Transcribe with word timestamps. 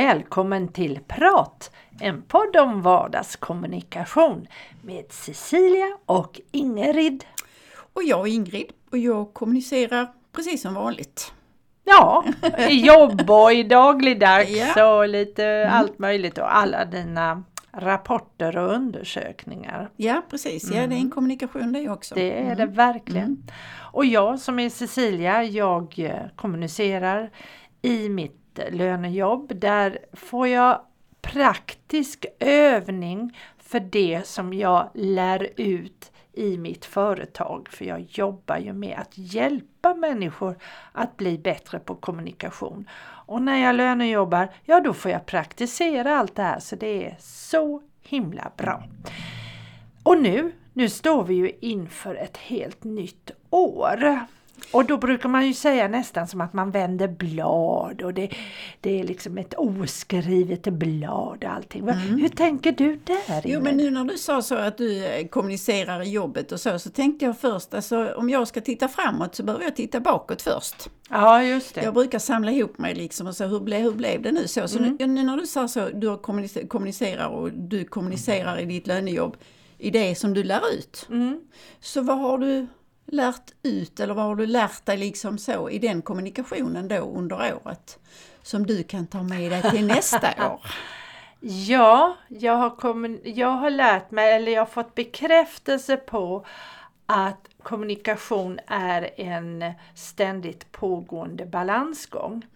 Välkommen 0.00 0.68
till 0.68 0.98
Prat! 1.08 1.70
En 2.00 2.22
podd 2.22 2.56
om 2.56 2.82
vardagskommunikation 2.82 4.46
med 4.82 5.04
Cecilia 5.12 5.96
och 6.06 6.40
Ingrid. 6.52 7.24
Och 7.92 8.02
jag 8.02 8.28
är 8.28 8.32
Ingrid 8.32 8.66
och 8.90 8.98
jag 8.98 9.34
kommunicerar 9.34 10.08
precis 10.32 10.62
som 10.62 10.74
vanligt. 10.74 11.32
Ja, 11.84 12.24
i 12.68 12.86
jobb 12.86 13.30
och 13.30 13.52
i 13.52 13.62
dagligdags 13.62 14.76
Ja. 14.76 14.96
och 14.96 15.08
lite 15.08 15.70
allt 15.72 15.98
möjligt 15.98 16.38
och 16.38 16.56
alla 16.56 16.84
dina 16.84 17.44
rapporter 17.72 18.56
och 18.56 18.72
undersökningar. 18.74 19.90
Ja 19.96 20.22
precis, 20.30 20.70
ja 20.70 20.86
det 20.86 20.94
är 20.94 21.00
en 21.00 21.10
kommunikation 21.10 21.72
det 21.72 21.88
också. 21.88 22.14
Det 22.14 22.38
är 22.40 22.56
det 22.56 22.66
verkligen. 22.66 23.50
Och 23.92 24.04
jag 24.04 24.38
som 24.38 24.58
är 24.58 24.70
Cecilia, 24.70 25.44
jag 25.44 25.94
eh, 25.98 26.14
kommunicerar 26.36 27.30
i 27.82 28.08
mitt 28.08 28.39
lönejobb. 28.70 29.52
Där 29.54 29.98
får 30.12 30.48
jag 30.48 30.80
praktisk 31.20 32.26
övning 32.40 33.38
för 33.58 33.80
det 33.80 34.26
som 34.26 34.52
jag 34.52 34.90
lär 34.94 35.48
ut 35.56 36.12
i 36.32 36.56
mitt 36.56 36.84
företag. 36.84 37.68
För 37.68 37.84
jag 37.84 38.00
jobbar 38.00 38.58
ju 38.58 38.72
med 38.72 38.98
att 38.98 39.12
hjälpa 39.18 39.94
människor 39.94 40.56
att 40.92 41.16
bli 41.16 41.38
bättre 41.38 41.78
på 41.78 41.94
kommunikation. 41.94 42.88
Och 43.26 43.42
när 43.42 43.56
jag 43.56 43.76
lönejobbar, 43.76 44.48
ja 44.64 44.80
då 44.80 44.92
får 44.92 45.10
jag 45.10 45.26
praktisera 45.26 46.16
allt 46.16 46.34
det 46.36 46.42
här 46.42 46.60
så 46.60 46.76
det 46.76 47.06
är 47.06 47.16
så 47.20 47.82
himla 48.02 48.50
bra. 48.56 48.84
Och 50.02 50.22
nu, 50.22 50.52
nu 50.72 50.88
står 50.88 51.24
vi 51.24 51.34
ju 51.34 51.52
inför 51.60 52.14
ett 52.14 52.36
helt 52.36 52.84
nytt 52.84 53.30
år. 53.50 54.26
Och 54.72 54.84
då 54.84 54.96
brukar 54.96 55.28
man 55.28 55.46
ju 55.46 55.54
säga 55.54 55.88
nästan 55.88 56.28
som 56.28 56.40
att 56.40 56.52
man 56.52 56.70
vänder 56.70 57.08
blad 57.08 58.02
och 58.02 58.14
det, 58.14 58.30
det 58.80 59.00
är 59.00 59.04
liksom 59.04 59.38
ett 59.38 59.54
oskrivet 59.54 60.62
blad 60.62 61.44
och 61.44 61.50
allting. 61.50 61.84
Va- 61.86 61.92
Hur 61.92 62.28
tänker 62.28 62.72
du 62.72 62.96
där 63.04 63.16
Mm. 63.30 63.42
Jo 63.44 63.60
men 63.62 63.76
nu 63.76 63.90
när 63.90 64.04
du 64.04 64.18
sa 64.18 64.42
så 64.42 64.54
att 64.54 64.78
du 64.78 65.04
eh, 65.06 65.26
kommunicerar 65.26 66.02
i 66.02 66.10
jobbet 66.10 66.52
och 66.52 66.60
så, 66.60 66.78
så 66.78 66.90
tänkte 66.90 67.24
jag 67.24 67.38
först, 67.38 67.74
alltså 67.74 68.12
om 68.16 68.30
jag 68.30 68.48
ska 68.48 68.60
titta 68.60 68.88
framåt 68.88 69.34
så 69.34 69.42
behöver 69.42 69.64
jag 69.64 69.76
titta 69.76 70.00
bakåt 70.00 70.42
först. 70.42 70.90
Ja 71.10 71.42
just 71.42 71.74
det. 71.74 71.82
Jag 71.82 71.94
brukar 71.94 72.18
samla 72.18 72.50
ihop 72.52 72.78
mig 72.78 72.94
liksom 72.94 73.26
och 73.26 73.36
säga 73.36 73.48
hur, 73.48 73.60
ble, 73.60 73.76
hur 73.78 73.92
blev 73.92 74.22
det 74.22 74.32
nu 74.32 74.48
så? 74.48 74.68
Så 74.68 74.78
Mm. 74.78 74.96
nu, 75.00 75.06
nu 75.06 75.22
när 75.22 75.36
du 75.36 75.46
sa 75.46 75.68
så, 75.68 75.88
du 75.88 76.16
kommunicerar 76.66 77.26
och 77.28 77.52
du 77.52 77.84
kommunicerar 77.84 78.60
i 78.60 78.64
ditt 78.64 78.86
lönejobb 78.86 79.36
i 79.78 79.90
det 79.90 80.14
som 80.14 80.34
du 80.34 80.42
lär 80.42 80.60
ut. 80.78 81.06
Mm. 81.10 81.40
Så 81.80 82.00
vad 82.02 82.18
har 82.18 82.38
du 82.38 82.66
lärt 83.12 83.52
ut 83.62 84.00
eller 84.00 84.14
vad 84.14 84.24
har 84.24 84.36
du 84.36 84.46
lärt 84.46 84.86
dig 84.86 84.96
liksom 84.96 85.38
så 85.38 85.70
i 85.70 85.78
den 85.78 86.02
kommunikationen 86.02 86.88
då 86.88 86.96
under 86.96 87.54
året? 87.64 87.98
Som 88.42 88.66
du 88.66 88.82
kan 88.82 89.06
ta 89.06 89.22
med 89.22 89.50
dig 89.50 89.62
till 89.70 89.86
nästa 89.86 90.28
år. 90.52 90.60
Ja, 91.40 92.16
jag 92.28 92.56
har, 92.56 92.70
kommun- 92.70 93.20
jag 93.24 93.48
har 93.48 93.70
lärt 93.70 94.10
mig, 94.10 94.32
eller 94.32 94.52
jag 94.52 94.60
har 94.60 94.66
fått 94.66 94.94
bekräftelse 94.94 95.96
på 95.96 96.46
att 97.06 97.48
kommunikation 97.62 98.58
är 98.66 99.10
en 99.20 99.72
ständigt 99.94 100.72
pågående 100.72 101.46
balansgång. 101.46 102.46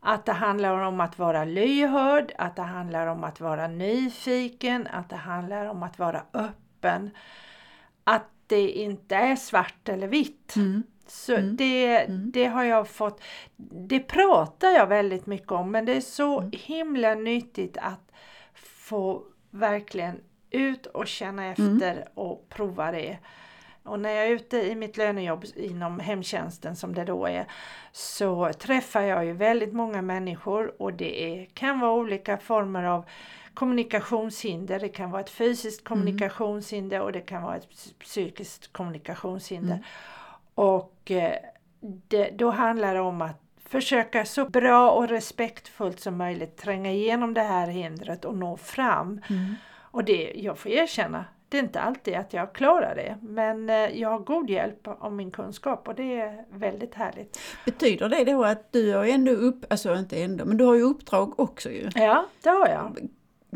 Att 0.00 0.26
det 0.26 0.32
handlar 0.32 0.78
om 0.78 1.00
att 1.00 1.18
vara 1.18 1.44
lyhörd, 1.44 2.32
att 2.38 2.56
det 2.56 2.62
handlar 2.62 3.06
om 3.06 3.24
att 3.24 3.40
vara 3.40 3.68
nyfiken, 3.68 4.86
att 4.86 5.10
det 5.10 5.16
handlar 5.16 5.66
om 5.66 5.82
att 5.82 5.98
vara 5.98 6.22
öppen. 6.32 7.10
Att 8.04 8.24
det 8.48 8.70
inte 8.70 9.16
är 9.16 9.36
svart 9.36 9.88
eller 9.88 10.08
vitt. 10.08 10.54
Så 11.06 11.36
det, 11.36 12.06
det 12.06 12.44
har 12.44 12.64
jag 12.64 12.88
fått, 12.88 13.20
det 13.88 14.00
pratar 14.00 14.68
jag 14.68 14.86
väldigt 14.86 15.26
mycket 15.26 15.52
om 15.52 15.70
men 15.70 15.84
det 15.84 15.92
är 15.96 16.00
så 16.00 16.50
himla 16.52 17.14
nyttigt 17.14 17.76
att 17.76 18.12
få 18.54 19.22
verkligen 19.50 20.20
ut 20.50 20.86
och 20.86 21.06
känna 21.06 21.46
efter 21.46 22.08
och 22.14 22.48
prova 22.48 22.92
det. 22.92 23.18
Och 23.88 24.00
när 24.00 24.10
jag 24.10 24.26
är 24.26 24.30
ute 24.30 24.56
i 24.56 24.74
mitt 24.74 24.96
lönejobb 24.96 25.44
inom 25.56 26.00
hemtjänsten 26.00 26.76
som 26.76 26.94
det 26.94 27.04
då 27.04 27.26
är 27.26 27.46
så 27.92 28.52
träffar 28.52 29.02
jag 29.02 29.24
ju 29.24 29.32
väldigt 29.32 29.72
många 29.72 30.02
människor 30.02 30.82
och 30.82 30.92
det 30.92 31.22
är, 31.24 31.44
kan 31.44 31.80
vara 31.80 31.92
olika 31.92 32.36
former 32.36 32.84
av 32.84 33.04
kommunikationshinder. 33.54 34.80
Det 34.80 34.88
kan 34.88 35.10
vara 35.10 35.22
ett 35.22 35.30
fysiskt 35.30 35.84
kommunikationshinder 35.84 37.00
och 37.00 37.12
det 37.12 37.20
kan 37.20 37.42
vara 37.42 37.56
ett 37.56 37.68
ps- 37.70 37.94
psykiskt 37.98 38.72
kommunikationshinder. 38.72 39.84
Och 40.54 41.10
eh, 41.10 41.32
det, 41.80 42.30
då 42.30 42.50
handlar 42.50 42.94
det 42.94 43.00
om 43.00 43.22
att 43.22 43.40
försöka 43.64 44.24
så 44.24 44.48
bra 44.48 44.90
och 44.90 45.08
respektfullt 45.08 46.00
som 46.00 46.16
möjligt 46.16 46.56
tränga 46.56 46.92
igenom 46.92 47.34
det 47.34 47.42
här 47.42 47.66
hindret 47.66 48.24
och 48.24 48.36
nå 48.36 48.56
fram. 48.56 49.20
Och 49.90 50.04
det, 50.04 50.32
jag 50.36 50.58
får 50.58 50.70
erkänna, 50.70 51.24
det 51.48 51.58
är 51.58 51.62
inte 51.62 51.80
alltid 51.80 52.14
att 52.14 52.32
jag 52.32 52.52
klarar 52.52 52.94
det. 52.94 53.18
Men 53.22 53.70
eh, 53.70 53.76
jag 53.76 54.08
har 54.10 54.18
god 54.18 54.50
hjälp 54.50 54.88
av 55.00 55.12
min 55.12 55.30
kunskap 55.30 55.88
och 55.88 55.94
det 55.94 56.20
är 56.20 56.44
väldigt 56.50 56.94
härligt. 56.94 57.40
Betyder 57.64 58.08
det 58.08 58.24
då 58.24 58.44
att 58.44 58.72
du 58.72 58.94
har 58.94 59.04
ändå 59.04 59.32
upp, 59.32 59.64
alltså 59.72 59.94
inte 59.94 60.22
ändå, 60.22 60.44
men 60.44 60.56
du 60.56 60.64
har 60.64 60.74
ju 60.74 60.82
uppdrag 60.82 61.40
också 61.40 61.70
ju. 61.70 61.88
Ja, 61.94 62.24
det 62.42 62.48
har 62.50 62.68
jag. 62.68 63.08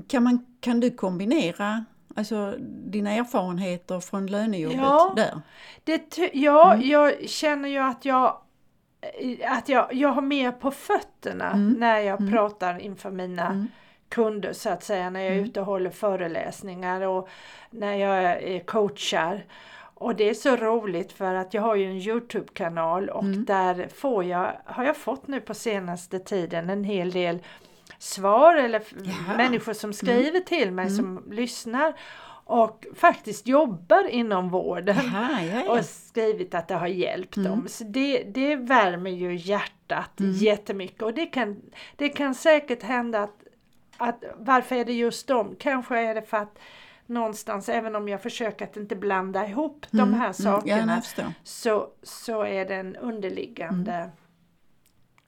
Kan, 0.08 0.22
man, 0.22 0.46
kan 0.60 0.80
du 0.80 0.90
kombinera 0.90 1.84
alltså, 2.16 2.54
dina 2.84 3.10
erfarenheter 3.12 4.00
från 4.00 4.26
lönejobbet 4.26 4.78
Ja. 4.80 5.12
där? 5.16 5.40
Det, 5.84 6.18
ja, 6.32 6.76
jag 6.76 7.28
känner 7.28 7.68
ju 7.68 7.78
att 7.78 8.04
jag 8.04 8.36
att 9.48 9.68
jag, 9.68 9.94
jag 9.94 10.08
har 10.08 10.22
mer 10.22 10.52
på 10.52 10.70
fötterna 10.70 11.54
när 11.56 11.98
jag 11.98 12.30
pratar 12.30 12.78
inför 12.78 13.10
mina 13.10 13.66
kunder 14.12 14.52
så 14.52 14.70
att 14.70 14.84
säga. 14.84 15.10
När 15.10 15.20
jag 15.20 15.34
är 15.34 15.40
ute 15.40 15.60
och 15.60 15.66
håller 15.66 15.90
föreläsningar 15.90 17.00
och 17.00 17.28
när 17.70 17.94
jag 17.94 18.66
coachar. 18.66 19.44
Och 19.94 20.16
det 20.16 20.28
är 20.28 20.34
så 20.34 20.56
roligt 20.56 21.12
för 21.12 21.34
att 21.34 21.54
jag 21.54 21.62
har 21.62 21.74
ju 21.74 21.84
en 21.84 21.96
Youtube-kanal 21.96 23.08
och 23.08 23.24
där 23.24 23.88
får 23.94 24.24
jag, 24.24 24.52
har 24.64 24.84
jag 24.84 24.96
fått 24.96 25.28
nu 25.28 25.40
på 25.40 25.54
senaste 25.54 26.18
tiden 26.18 26.70
en 26.70 26.84
hel 26.84 27.10
del 27.10 27.38
svar 27.98 28.56
eller 28.56 28.82
Jaha. 29.04 29.36
människor 29.36 29.72
som 29.72 29.92
skriver 29.92 30.40
till 30.40 30.72
mig 30.72 30.90
som 30.90 31.22
lyssnar 31.30 31.94
och 32.44 32.86
faktiskt 32.94 33.46
jobbar 33.46 34.08
inom 34.08 34.50
vården 34.50 34.96
Jaha, 35.12 35.42
ja, 35.42 35.62
ja. 35.66 35.72
och 35.72 35.84
skrivit 35.84 36.54
att 36.54 36.68
det 36.68 36.74
har 36.74 36.86
hjälpt 36.86 37.36
dem. 37.36 37.66
Så 37.68 37.84
det, 37.84 38.22
det 38.22 38.56
värmer 38.56 39.10
ju 39.10 39.36
hjärtat 39.36 40.12
jättemycket 40.18 41.02
och 41.02 41.14
det 41.14 41.26
kan, 41.26 41.60
det 41.96 42.08
kan 42.08 42.34
säkert 42.34 42.82
hända 42.82 43.22
att, 43.22 43.44
att 44.02 44.24
varför 44.36 44.76
är 44.76 44.84
det 44.84 44.92
just 44.92 45.26
dem? 45.26 45.56
Kanske 45.58 45.98
är 45.98 46.14
det 46.14 46.22
för 46.22 46.36
att 46.36 46.58
någonstans, 47.06 47.68
även 47.68 47.96
om 47.96 48.08
jag 48.08 48.22
försöker 48.22 48.64
att 48.64 48.76
inte 48.76 48.96
blanda 48.96 49.46
ihop 49.48 49.86
de 49.90 50.14
här 50.14 50.26
Ja, 50.26 50.32
sakerna, 50.32 51.00
förstår. 51.00 51.24
så, 51.42 51.88
så 52.02 52.42
är 52.44 52.64
det 52.64 52.74
en 52.74 52.96
underliggande 52.96 54.10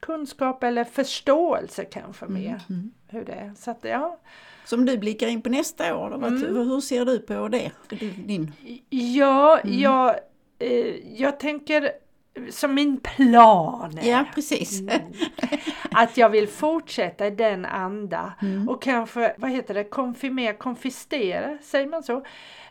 kunskap 0.01 0.63
eller 0.65 0.85
förståelse 0.85 1.85
kanske 1.85 2.27
mer 2.27 2.61
hur 3.09 3.25
det 3.25 3.33
är. 3.33 3.53
Så 3.57 3.71
att, 3.71 3.79
ja. 3.85 4.19
Så 4.65 4.77
om 4.77 4.85
du 4.87 4.99
blickar 4.99 5.27
in 5.27 5.43
på 5.43 5.49
nästa 5.49 5.97
år, 5.97 6.11
då, 6.11 6.17
Mm. 6.27 6.57
hur 6.57 6.81
ser 6.81 7.05
du 7.05 7.19
på 7.19 7.49
det? 7.49 7.71
Din, 8.27 8.53
Ja, 8.91 9.61
jag, 9.65 10.17
eh, 10.59 11.21
jag 11.21 11.41
tänker 11.41 11.91
som 12.51 12.75
min 12.75 13.01
plan 13.01 13.99
är 13.99 14.11
ja, 14.11 14.25
precis. 14.35 14.81
Mm. 14.81 15.01
att 15.91 16.17
jag 16.17 16.29
vill 16.29 16.49
fortsätta 16.49 17.27
i 17.27 17.31
den 17.31 17.65
anda 17.65 18.33
och 18.69 18.83
kanske, 18.83 19.35
vad 19.39 19.51
heter 19.51 19.75
det, 19.75 19.85
konfirmera, 19.85 20.53
konfistera, 20.53 21.59
säger 21.63 21.87
man 21.87 22.03
så? 22.03 22.25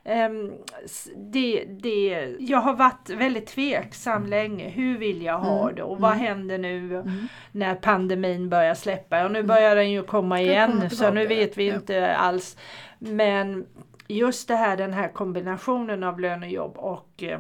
Ehm, 0.06 0.52
s- 0.86 1.10
det, 1.16 1.64
det, 1.70 2.28
jag 2.40 2.58
har 2.58 2.74
varit 2.74 3.10
väldigt 3.10 3.48
tveksam 3.48 4.26
länge, 4.26 4.70
hur 4.70 4.98
vill 4.98 5.22
jag 5.22 5.40
ha 5.40 5.72
det 5.72 5.84
och 5.84 6.00
vad 6.00 6.12
händer 6.14 6.58
nu 6.58 7.04
när 7.52 7.76
pandemin 7.76 8.50
börjar 8.50 8.74
släppa? 8.76 9.26
Och 9.26 9.32
nu 9.32 9.44
börjar 9.44 9.76
den 9.76 9.92
ju 9.92 10.04
komma 10.04 10.42
igen 10.42 10.72
komma 10.72 10.90
så 10.90 11.12
nu 11.12 11.28
vet 11.28 11.58
vi 11.58 11.68
ja. 11.70 11.76
inte 11.76 12.16
alls. 12.16 12.58
Men 13.00 13.66
just 14.08 14.48
det 14.48 14.56
här, 14.56 14.78
den 14.78 14.94
här 14.94 15.08
kombinationen 15.08 16.04
av 16.04 16.20
lönejobb 16.20 16.78
och 16.78 17.24
eh, 17.24 17.40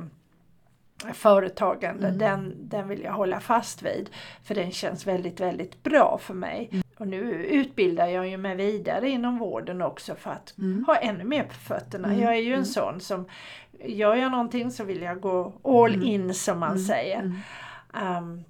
företagande, 1.14 2.12
den, 2.12 2.54
den 2.58 2.88
vill 2.88 3.02
jag 3.02 3.14
hålla 3.14 3.40
fast 3.40 3.82
vid. 3.82 4.10
För 4.44 4.56
den 4.56 4.72
känns 4.72 5.08
väldigt, 5.08 5.40
väldigt 5.40 5.84
bra 5.84 6.20
för 6.22 6.34
mig. 6.34 6.84
Och 6.98 7.08
nu 7.08 7.46
utbildar 7.46 8.08
jag 8.08 8.28
ju 8.28 8.38
mig 8.38 8.56
vidare 8.56 9.10
inom 9.10 9.38
vården 9.38 9.82
också 9.82 10.16
för 10.16 10.32
att 10.32 10.54
ha 10.88 10.96
ännu 10.96 11.24
mer 11.24 11.44
på 11.44 11.54
fötterna. 11.54 12.16
Jag 12.16 12.34
är 12.34 12.42
ju 12.42 12.54
en 12.54 12.66
sån 12.66 13.00
som, 13.00 13.26
gör 13.80 14.16
jag 14.16 14.32
någonting 14.32 14.72
så 14.72 14.84
vill 14.84 15.02
jag 15.02 15.22
gå 15.22 15.54
all 15.64 16.04
in 16.04 16.34
som 16.34 16.60
man 16.60 16.80
säger. 16.80 17.32
Um, 17.94 18.44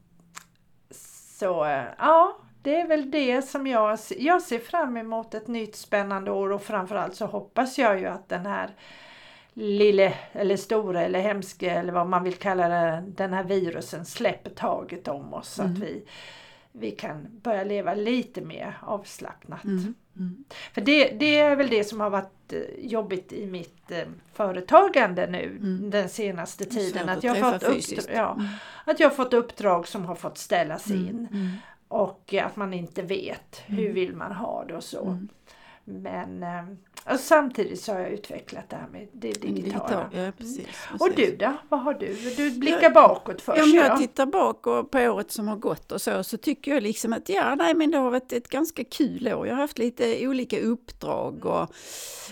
så 0.90 1.84
ja, 1.98 2.38
det 2.62 2.82
är 2.82 2.88
väl 2.88 3.12
det 3.12 3.42
som 3.42 3.68
jag, 3.68 4.00
jag 4.18 4.42
ser 4.42 4.60
fram 4.60 4.98
emot 4.98 5.34
ett 5.34 5.48
nytt 5.48 5.76
spännande 5.76 6.32
år 6.32 6.52
och 6.52 6.62
framförallt 6.62 7.16
så 7.16 7.26
hoppas 7.26 7.78
jag 7.78 8.00
ju 8.00 8.06
att 8.06 8.30
den 8.30 8.46
här 8.46 8.70
lille 9.54 10.14
eller 10.32 10.58
stora 10.58 11.02
eller 11.02 11.20
hemske 11.20 11.70
eller 11.72 11.94
vad 11.94 12.08
man 12.08 12.24
vill 12.24 12.34
kalla 12.36 12.68
det, 12.70 13.04
den 13.08 13.34
här 13.34 13.44
virusen 13.44 14.06
släpper 14.06 14.50
taget 14.50 15.08
om 15.08 15.34
oss. 15.34 15.50
Så 15.50 15.64
att 15.64 15.78
vi 15.78 16.04
vi 16.76 16.92
kan 16.92 17.28
börja 17.44 17.64
leva 17.64 17.94
lite 17.94 18.42
mer 18.42 18.78
avslappnat. 18.82 19.64
Mm. 19.64 19.94
Mm. 20.18 20.44
För 20.74 20.82
det, 20.82 21.08
det 21.20 21.40
är 21.40 21.56
väl 21.56 21.70
det 21.70 21.84
som 21.84 22.00
har 22.00 22.10
varit 22.10 22.54
eh, 22.54 22.60
jobbigt 22.80 23.34
i 23.34 23.46
mitt 23.46 23.92
eh, 23.92 24.04
företagande 24.34 25.28
nu 25.28 25.58
Mm. 25.62 25.90
den 25.90 26.10
senaste 26.10 26.66
tiden. 26.66 27.10
Att 27.10 27.24
jag, 27.24 27.38
fått 27.40 27.64
uppdrag, 27.64 28.16
ja, 28.16 28.34
Mm. 28.34 28.46
att 28.86 29.00
jag 29.00 29.16
fått 29.16 29.34
uppdrag 29.34 29.88
som 29.88 30.06
har 30.06 30.16
fått 30.16 30.38
ställas 30.38 30.92
in. 30.92 31.28
Mm. 31.32 31.52
Och 31.88 32.34
att 32.34 32.56
man 32.56 32.74
inte 32.74 33.02
vet 33.02 33.62
hur 33.66 33.80
Mm. 33.80 33.94
vill 33.94 34.16
man 34.16 34.32
ha 34.32 34.66
det 34.68 34.76
och 34.76 34.84
så. 34.84 35.18
Mm. 35.88 36.02
Men 36.02 36.44
eh, 36.44 36.76
och 37.14 37.20
samtidigt 37.20 37.82
så 37.82 37.94
har 37.94 38.00
jag 38.00 38.12
utvecklat 38.12 38.70
det 38.70 38.76
här 38.76 38.88
med 38.88 39.08
det 39.12 39.32
digitala. 39.32 40.10
Digital, 40.10 40.26
ja, 40.26 40.32
precis, 40.38 40.68
Och 41.00 41.16
precis. 41.16 41.32
du 41.32 41.36
då? 41.38 41.54
Vad 41.70 41.80
har 41.80 41.94
du? 41.94 42.16
Du 42.38 42.52
blickar 42.52 42.90
bakåt 42.90 43.42
först. 43.42 43.58
Ja, 43.58 43.64
om 43.64 43.70
jag 43.70 43.86
ja. 43.86 43.98
tittar 43.98 44.26
bak 44.26 44.68
och 44.68 44.92
på 44.92 45.00
året 45.00 45.32
som 45.32 45.48
har 45.48 45.56
gått 45.56 45.92
och 45.92 46.02
så, 46.02 46.24
så 46.24 46.38
tycker 46.38 46.74
jag 46.74 46.84
liksom 46.84 47.14
att 47.14 47.30
ja, 47.30 47.56
nej, 47.56 47.74
men 47.74 47.92
det 47.92 47.98
har 47.98 48.12
varit 48.12 48.34
ett 48.34 48.50
ganska 48.50 48.84
kul 48.84 49.28
år. 49.28 49.48
Jag 49.48 49.54
har 49.54 49.62
haft 49.62 49.78
lite 49.78 50.28
olika 50.28 50.60
uppdrag 50.60 51.46
och, 51.46 51.74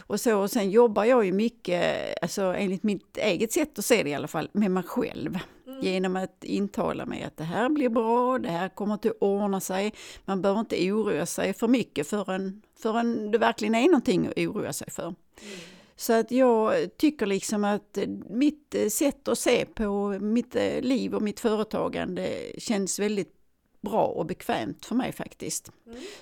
och 0.07 0.19
så. 0.19 0.39
Och 0.39 0.51
sen 0.51 0.71
jobbar 0.71 1.03
jag 1.03 1.25
ju 1.25 1.31
mycket, 1.31 2.15
alltså 2.21 2.41
enligt 2.41 2.83
mitt 2.83 3.17
eget 3.17 3.51
sätt 3.51 3.79
att 3.79 3.85
se 3.85 4.03
det 4.03 4.09
i 4.09 4.13
alla 4.13 4.27
fall, 4.27 4.49
med 4.53 4.71
mig 4.71 4.83
själv. 4.83 5.39
Genom 5.81 6.15
att 6.15 6.43
intala 6.43 7.05
mig 7.05 7.23
att 7.23 7.37
det 7.37 7.43
här 7.43 7.69
blir 7.69 7.89
bra, 7.89 8.39
det 8.39 8.49
här 8.49 8.69
kommer 8.69 8.95
att 8.95 9.05
ordna 9.19 9.59
sig. 9.59 9.93
Man 10.25 10.41
behöver 10.41 10.59
inte 10.59 10.91
oroa 10.91 11.25
sig 11.25 11.53
för 11.53 11.67
mycket 11.67 12.07
förrän, 12.07 12.61
förrän 12.79 13.31
det 13.31 13.37
verkligen 13.37 13.75
är 13.75 13.85
någonting 13.85 14.27
att 14.27 14.37
oroa 14.37 14.73
sig 14.73 14.91
för. 14.91 15.15
Så 15.95 16.13
att 16.13 16.31
jag 16.31 16.97
tycker 16.97 17.25
liksom 17.25 17.63
att 17.63 17.97
eh, 17.97 18.07
mitt 18.29 18.75
eh, 18.75 18.87
sätt 18.87 19.27
att 19.27 19.39
se 19.39 19.65
på 19.65 20.17
mitt 20.19 20.55
eh, 20.55 20.81
liv 20.81 21.15
och 21.15 21.21
mitt 21.21 21.39
företagande 21.39 22.51
känns 22.57 22.99
väldigt 22.99 23.33
bra 23.81 24.05
och 24.05 24.25
bekvämt 24.25 24.85
för 24.85 24.95
mig 24.95 25.11
faktiskt. 25.11 25.71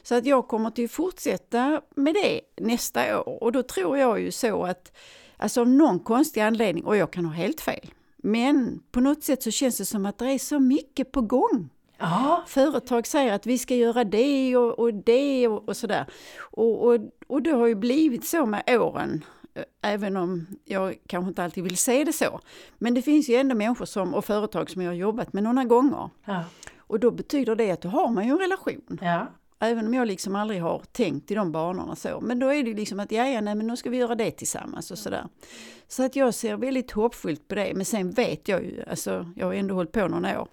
Så 0.04 0.16
att 0.16 0.26
jag 0.26 0.48
kommer 0.48 0.72
till 0.72 0.90
fortsätta 0.90 1.82
med 1.96 2.14
det 2.14 2.42
nästa 2.58 3.22
år 3.22 3.44
och 3.44 3.52
då 3.52 3.64
tror 3.64 3.98
jag 3.98 4.22
ju 4.22 4.32
så 4.32 4.64
att 4.64 4.92
alltså 5.38 5.62
av 5.62 5.70
någon 5.70 6.00
konstig 6.00 6.42
anledning, 6.42 6.86
och 6.86 6.98
jag 6.98 7.12
kan 7.12 7.26
ha 7.26 7.34
helt 7.34 7.62
fel, 7.62 7.94
men 8.24 8.80
på 8.92 9.00
något 9.00 9.24
sätt 9.24 9.44
så 9.44 9.51
känns 9.51 9.77
det 9.77 9.86
som 9.86 10.06
att 10.06 10.18
det 10.18 10.25
är 10.25 10.39
så 10.39 10.60
mycket 10.60 11.12
på 11.12 11.21
gång 11.21 11.69
Ja, 12.01 12.44
företag 12.48 13.07
säger 13.07 13.33
att 13.33 13.45
vi 13.45 13.57
ska 13.57 13.75
göra 13.75 14.04
det 14.04 14.57
och, 14.57 14.80
och 14.80 14.94
det 14.94 15.48
och, 15.48 15.69
och 15.69 15.77
sådär. 15.77 16.06
Och, 16.39 16.88
och, 16.88 17.00
och 17.27 17.42
det 17.42 17.51
har 17.51 17.68
ju 17.68 17.75
blivit 17.75 18.25
så 18.25 18.45
med 18.45 18.63
åren, 18.68 19.25
eh, 19.54 19.63
även 19.81 20.18
om 20.18 20.48
jag 20.66 20.95
kanske 21.07 21.30
inte 21.30 21.44
alltid 21.44 21.63
vill 21.63 21.77
se 21.77 22.04
det 22.04 22.13
så. 22.13 22.39
Men 22.77 22.94
det 22.94 23.01
finns 23.01 23.30
ju 23.30 23.36
ändå 23.36 23.56
människor 23.56 23.86
som, 23.86 24.13
och 24.13 24.25
företag 24.25 24.69
som 24.69 24.81
jag 24.81 24.89
har 24.89 24.95
jobbat 24.95 25.33
med 25.33 25.44
några 25.44 25.63
gånger. 25.63 26.10
ja, 26.25 26.44
Och 26.77 27.00
då 27.00 27.12
betyder 27.12 27.56
det 27.56 27.72
att 27.72 27.81
då 27.81 27.89
har 27.89 28.10
man 28.10 28.25
ju 28.25 28.31
en 28.31 28.39
relation. 28.39 29.00
ja. 29.01 29.27
Även 29.60 29.88
om 29.88 29.94
jag 29.94 30.08
liksom 30.08 30.36
aldrig 30.36 30.62
har 30.62 30.84
tänkt 30.92 31.32
i 31.32 31.36
de 31.36 31.52
banorna 31.52 31.96
så. 31.96 32.20
Men 32.22 32.40
då 32.40 32.54
är 32.54 32.64
det 32.64 32.74
liksom 32.74 33.00
att 33.00 33.12
ja, 33.12 33.28
ja, 33.28 33.42
nej, 33.42 33.56
men 33.56 33.68
nu 33.68 33.78
ska 33.78 33.90
vi 33.90 33.98
göra 33.98 34.16
det 34.16 34.32
tillsammans 34.32 34.92
och 34.92 34.98
sådär. 34.98 35.28
Så 35.88 36.04
att 36.04 36.16
jag 36.16 36.34
ser 36.34 36.58
väldigt 36.58 36.92
hoppfullt 36.92 37.48
på 37.48 37.56
det. 37.56 37.74
Men 37.76 37.86
sen 37.86 38.12
vet 38.12 38.48
jag 38.48 38.64
ju, 38.64 38.84
alltså 38.90 39.32
jag 39.36 39.46
har 39.46 39.54
ändå 39.54 39.76
hållit 39.76 39.92
på 39.92 40.08
några 40.08 40.42
år, 40.42 40.48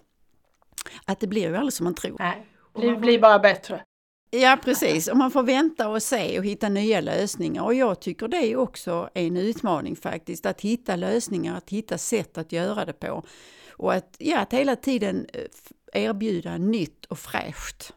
att 1.05 1.19
det 1.19 1.27
blir 1.27 1.49
ju 1.49 1.55
aldrig 1.55 1.73
som 1.73 1.83
man 1.83 1.95
tror. 1.95 2.15
Nej, 2.19 2.45
det 2.73 2.95
blir 2.95 3.19
bara 3.19 3.39
bättre. 3.39 3.83
Ja 4.29 4.57
precis, 4.63 5.07
och 5.07 5.17
man 5.17 5.31
får 5.31 5.43
vänta 5.43 5.89
och 5.89 6.03
se 6.03 6.39
och 6.39 6.45
hitta 6.45 6.69
nya 6.69 7.01
lösningar. 7.01 7.63
Och 7.63 7.73
jag 7.73 7.99
tycker 7.99 8.27
det 8.27 8.37
är 8.37 8.55
också 8.55 9.09
en 9.13 9.37
utmaning 9.37 9.95
faktiskt, 9.95 10.45
att 10.45 10.61
hitta 10.61 10.95
lösningar, 10.95 11.57
att 11.57 11.69
hitta 11.69 11.97
sätt 11.97 12.37
att 12.37 12.51
göra 12.51 12.85
det 12.85 12.93
på. 12.93 13.23
Och 13.71 13.93
att, 13.93 14.15
ja, 14.19 14.39
att 14.39 14.53
hela 14.53 14.75
tiden 14.75 15.27
eh, 15.33 16.03
erbjuda 16.03 16.57
nytt 16.57 17.05
och 17.05 17.19
fräscht 17.19 17.93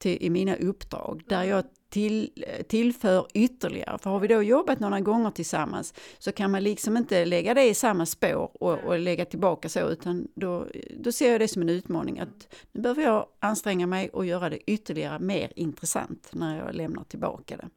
till, 0.00 0.18
i 0.20 0.30
mina 0.30 0.56
uppdrag, 0.56 1.22
där 1.28 1.44
jag 1.44 1.64
till, 1.90 2.44
eh, 2.46 2.62
tillför 2.62 3.26
ytterligare. 3.34 3.98
För 3.98 4.10
har 4.10 4.20
vi 4.20 4.28
då 4.28 4.42
jobbat 4.42 4.80
några 4.80 5.00
gånger 5.00 5.30
tillsammans 5.30 5.94
så 6.18 6.32
kan 6.32 6.50
man 6.50 6.62
liksom 6.62 6.96
inte 6.96 7.24
lägga 7.24 7.54
det 7.54 7.64
i 7.64 7.74
samma 7.74 8.06
spår 8.06 8.50
och, 8.54 8.78
och 8.78 8.98
lägga 8.98 9.24
tillbaka 9.24 9.68
så, 9.68 9.88
utan 9.88 10.28
då, 10.34 10.66
då 10.96 11.12
ser 11.12 11.32
jag 11.32 11.40
det 11.40 11.48
som 11.48 11.62
en 11.62 11.68
utmaning 11.68 12.18
att 12.18 12.54
nu 12.72 12.80
behöver 12.80 13.02
jag 13.02 13.26
anstränga 13.40 13.86
mig 13.86 14.08
och 14.08 14.26
göra 14.26 14.50
det 14.50 14.70
ytterligare 14.70 15.18
mer 15.18 15.52
intressant 15.56 16.30
när 16.32 16.58
jag 16.58 16.74
lämnar 16.74 17.04
tillbaka 17.04 17.56
det. 17.56 17.68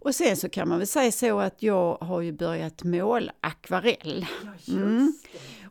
Och 0.00 0.14
sen 0.14 0.36
så 0.36 0.48
kan 0.48 0.68
man 0.68 0.78
väl 0.78 0.86
säga 0.86 1.12
så 1.12 1.38
att 1.40 1.62
jag 1.62 1.98
har 2.00 2.20
ju 2.20 2.32
börjat 2.32 2.84
måla 2.84 3.32
akvarell. 3.40 4.26
Mm. 4.68 5.12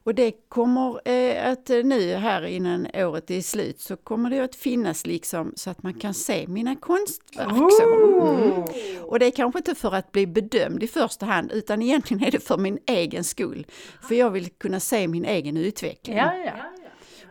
Och 0.07 0.15
det 0.15 0.31
kommer 0.50 1.09
eh, 1.09 1.51
att 1.51 1.69
eh, 1.69 1.83
nu 1.83 2.13
här 2.13 2.45
innan 2.45 2.88
året 2.94 3.31
är 3.31 3.41
slut 3.41 3.79
så 3.79 3.97
kommer 3.97 4.29
det 4.29 4.39
att 4.39 4.56
finnas 4.56 5.06
liksom 5.06 5.53
så 5.56 5.69
att 5.69 5.83
man 5.83 5.94
kan 5.94 6.13
se 6.13 6.47
mina 6.47 6.75
konstverk. 6.75 7.47
Mm. 7.47 8.63
Och 9.03 9.19
det 9.19 9.25
är 9.25 9.31
kanske 9.31 9.59
inte 9.59 9.75
för 9.75 9.95
att 9.95 10.12
bli 10.12 10.27
bedömd 10.27 10.83
i 10.83 10.88
första 10.88 11.25
hand 11.25 11.51
utan 11.51 11.81
egentligen 11.81 12.23
är 12.23 12.31
det 12.31 12.39
för 12.39 12.57
min 12.57 12.80
egen 12.85 13.23
skull. 13.23 13.68
För 14.01 14.15
jag 14.15 14.30
vill 14.30 14.50
kunna 14.50 14.80
se 14.80 15.07
min 15.07 15.25
egen 15.25 15.57
utveckling. 15.57 16.18
Ja, 16.18 16.35
ja. 16.35 16.51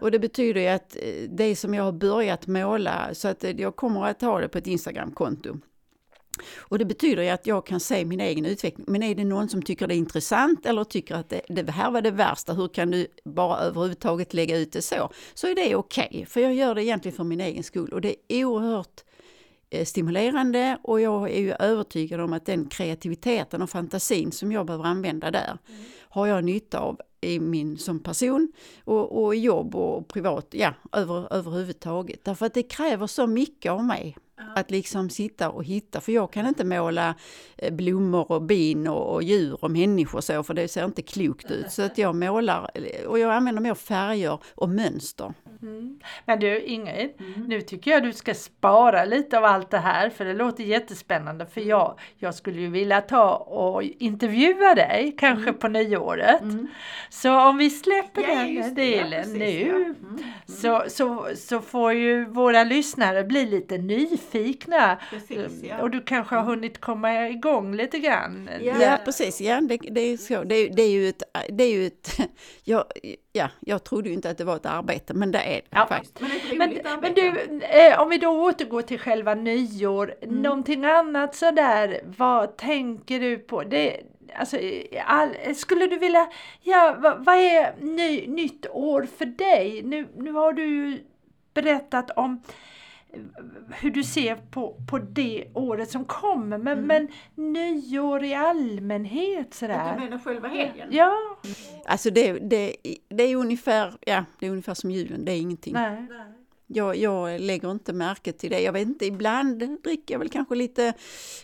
Och 0.00 0.10
det 0.10 0.18
betyder 0.18 0.60
ju 0.60 0.68
att 0.68 0.96
eh, 0.96 1.30
det 1.30 1.56
som 1.56 1.74
jag 1.74 1.84
har 1.84 1.92
börjat 1.92 2.46
måla, 2.46 3.14
så 3.14 3.28
att 3.28 3.44
jag 3.58 3.76
kommer 3.76 4.04
att 4.04 4.22
ha 4.22 4.40
det 4.40 4.48
på 4.48 4.58
ett 4.58 4.66
Instagramkonto. 4.66 5.56
Och 6.58 6.78
det 6.78 6.84
betyder 6.84 7.22
ju 7.22 7.28
att 7.28 7.46
jag 7.46 7.66
kan 7.66 7.80
se 7.80 8.04
min 8.04 8.20
egen 8.20 8.46
utveckling. 8.46 8.86
Men 8.88 9.02
är 9.02 9.14
det 9.14 9.24
någon 9.24 9.48
som 9.48 9.62
tycker 9.62 9.86
det 9.86 9.94
är 9.94 9.96
intressant 9.96 10.66
eller 10.66 10.84
tycker 10.84 11.14
att 11.14 11.28
det, 11.28 11.40
det 11.48 11.72
här 11.72 11.90
var 11.90 12.02
det 12.02 12.10
värsta, 12.10 12.52
hur 12.52 12.68
kan 12.68 12.90
du 12.90 13.06
bara 13.24 13.58
överhuvudtaget 13.58 14.34
lägga 14.34 14.56
ut 14.56 14.72
det 14.72 14.82
så? 14.82 15.10
Så 15.34 15.46
är 15.46 15.54
det 15.54 15.76
okej, 15.76 16.26
för 16.28 16.40
jag 16.40 16.54
gör 16.54 16.74
det 16.74 16.84
egentligen 16.84 17.16
för 17.16 17.24
min 17.24 17.40
egen 17.40 17.62
skull. 17.62 17.92
Och 17.92 18.00
det 18.00 18.14
är 18.28 18.44
oerhört 18.44 19.04
eh, 19.70 19.84
stimulerande 19.84 20.78
och 20.82 21.00
jag 21.00 21.30
är 21.30 21.40
ju 21.40 21.52
övertygad 21.52 22.20
om 22.20 22.32
att 22.32 22.46
den 22.46 22.68
kreativiteten 22.68 23.62
och 23.62 23.70
fantasin 23.70 24.32
som 24.32 24.52
jag 24.52 24.66
behöver 24.66 24.84
använda 24.84 25.30
där 25.30 25.58
har 26.08 26.26
jag 26.26 26.44
nytta 26.44 26.78
av 26.78 27.00
i 27.20 27.40
min 27.40 27.78
som 27.78 28.02
person 28.02 28.52
och, 28.84 29.24
och 29.24 29.34
i 29.34 29.38
jobb 29.38 29.74
och 29.74 30.08
privat, 30.08 30.46
ja 30.50 30.74
över, 30.92 31.32
överhuvudtaget. 31.32 32.24
Därför 32.24 32.46
att 32.46 32.54
det 32.54 32.62
kräver 32.62 33.06
så 33.06 33.26
mycket 33.26 33.72
av 33.72 33.84
mig 33.84 34.16
att 34.54 34.70
liksom 34.70 35.10
sitta 35.10 35.50
och 35.50 35.64
hitta, 35.64 36.00
för 36.00 36.12
jag 36.12 36.32
kan 36.32 36.46
inte 36.46 36.64
måla 36.64 37.14
eh, 37.58 37.74
blommor 37.74 38.32
och 38.32 38.42
bin 38.42 38.88
och, 38.88 39.14
och 39.14 39.22
djur 39.22 39.58
och 39.64 39.70
människor 39.70 40.20
så, 40.20 40.42
för 40.42 40.54
det 40.54 40.68
ser 40.68 40.84
inte 40.84 41.02
klokt 41.02 41.50
ut. 41.50 41.72
Så 41.72 41.82
att 41.82 41.98
jag 41.98 42.14
målar, 42.14 42.70
och 43.06 43.18
jag 43.18 43.32
använder 43.32 43.62
mer 43.62 43.74
färger 43.74 44.38
och 44.54 44.68
mönster. 44.68 45.34
Mm. 45.62 46.00
Men 46.26 46.40
du 46.40 46.60
Ingrid, 46.60 47.10
nu 47.48 47.60
tycker 47.60 47.90
jag 47.90 48.02
du 48.02 48.12
ska 48.12 48.34
spara 48.34 49.04
lite 49.04 49.38
av 49.38 49.44
allt 49.44 49.70
det 49.70 49.78
här 49.78 50.10
för 50.10 50.24
det 50.24 50.34
låter 50.34 50.64
jättespännande 50.64 51.46
för 51.46 51.60
jag, 51.60 51.98
jag 52.18 52.34
skulle 52.34 52.60
ju 52.60 52.70
vilja 52.70 53.00
ta 53.00 53.34
och 53.34 53.82
intervjua 53.82 54.74
dig 54.74 55.14
kanske 55.18 55.52
på 55.52 55.68
nyåret. 55.68 56.42
Så 57.10 57.40
om 57.40 57.56
vi 57.56 57.70
släpper 57.70 58.22
Ja, 58.22 58.34
den 58.34 58.46
det. 58.46 58.52
Ja, 58.52 58.70
delen 58.70 59.22
precis, 59.22 59.38
nu 59.38 59.60
ja. 59.60 59.74
Mm, 59.74 60.18
så, 60.46 60.84
så, 60.88 61.28
så 61.36 61.60
får 61.60 61.92
ju 61.92 62.24
våra 62.24 62.64
lyssnare 62.64 63.24
bli 63.24 63.46
lite 63.46 63.78
nyfikna 63.78 64.25
Precis, 65.10 65.62
ja. 65.62 65.80
och 65.82 65.90
du 65.90 66.00
kanske 66.00 66.34
har 66.34 66.42
hunnit 66.42 66.80
komma 66.80 67.28
igång 67.28 67.74
lite 67.74 67.98
grann. 67.98 68.48
Ja, 68.80 68.98
precis. 69.04 69.40
Ja, 69.40 69.60
det, 69.60 69.76
det 69.90 70.00
är 70.00 70.16
så. 70.16 70.44
Det, 70.44 70.54
är- 70.54 70.70
det 70.76 70.82
är 70.82 70.90
ju 70.90 71.08
ett... 71.08 71.22
Det 71.48 71.64
är 71.64 71.72
ju 71.72 71.86
ett 71.86 72.16
jag, 72.64 72.84
ja, 73.32 73.48
jag 73.60 73.84
trodde 73.84 74.08
ju 74.08 74.14
inte 74.14 74.30
att 74.30 74.38
det 74.38 74.44
var 74.44 74.56
ett 74.56 74.66
arbete, 74.66 75.14
men 75.14 75.32
det 75.32 75.38
är 75.38 75.54
det 75.54 75.62
Ja. 75.70 75.86
faktiskt. 75.86 76.20
Men, 76.56 76.78
men 77.00 77.14
du, 77.14 77.28
eh, 77.60 78.00
om 78.00 78.08
vi 78.08 78.18
då 78.18 78.28
återgår 78.44 78.82
till 78.82 78.98
själva 78.98 79.34
nyår, 79.34 80.14
Mm. 80.22 80.42
någonting 80.42 80.84
annat 80.84 81.34
sådär, 81.34 82.00
vad 82.16 82.56
tänker 82.56 83.20
du 83.20 83.38
på? 83.38 83.62
Det, 83.62 84.00
alltså, 84.38 84.58
all, 85.06 85.28
skulle 85.56 85.86
du 85.86 85.96
vilja, 85.98 86.28
ja, 86.62 86.96
vad, 86.98 87.24
vad 87.24 87.34
är 87.36 87.74
ny, 87.80 88.26
nytt 88.26 88.66
år 88.70 89.06
för 89.18 89.24
dig? 89.26 89.82
Nu, 89.84 90.08
nu 90.16 90.32
har 90.32 90.52
du 90.52 90.66
ju 90.66 90.98
berättat 91.54 92.10
om 92.10 92.42
hur 93.80 93.90
du 93.90 94.04
ser 94.04 94.36
på, 94.36 94.76
på 94.90 94.98
det 94.98 95.44
året 95.54 95.90
som 95.90 96.04
kommer, 96.04 96.58
men, 96.58 96.78
Mm. 96.78 96.86
men 96.86 97.08
nyår 97.52 98.24
i 98.24 98.34
allmänhet 98.34 99.54
sådär? 99.54 99.96
menar 99.98 100.18
själva 100.18 100.48
helgen? 100.48 100.88
Ja, 100.90 101.12
Alltså 101.86 102.10
det, 102.10 102.32
det, 102.32 102.76
det 103.08 103.22
är 103.22 103.36
ungefär, 103.36 103.94
ja, 104.06 104.24
det 104.38 104.46
är 104.46 104.50
ungefär 104.50 104.74
som 104.74 104.90
julen, 104.90 105.24
det 105.24 105.32
är 105.32 105.36
ingenting. 105.40 105.72
nej. 105.74 106.06
Jag, 106.68 106.96
jag 106.96 107.40
lägger 107.40 107.70
inte 107.70 107.92
märke 107.92 108.32
till 108.32 108.50
det. 108.50 108.60
Jag 108.60 108.72
vet 108.72 108.82
inte, 108.88 109.06
ibland 109.06 109.58
dricker 109.82 110.14
jag 110.14 110.18
väl 110.18 110.28
kanske 110.28 110.54
lite 110.54 110.92